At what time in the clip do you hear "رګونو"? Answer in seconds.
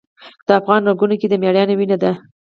0.89-1.15